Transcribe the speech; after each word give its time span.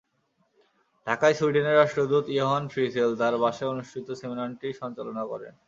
ঢাকায় 1.07 1.35
সুইডেনের 1.39 1.79
রাষ্ট্রদূত 1.81 2.25
ইয়োহান 2.29 2.63
ফ্রিসেল 2.73 3.09
তাঁর 3.19 3.35
বাসায় 3.43 3.71
অনুষ্ঠিত 3.73 4.07
সেমিনারটি 4.19 4.67
সঞ্চালনা 4.81 5.23
করেন। 5.31 5.53